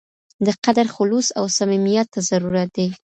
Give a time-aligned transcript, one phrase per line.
[0.45, 2.87] د قدر خلوص او صمیمیت ته ضرورت دی.